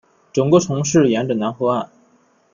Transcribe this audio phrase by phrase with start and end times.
[0.33, 1.87] 整个城市沿着楠河岸。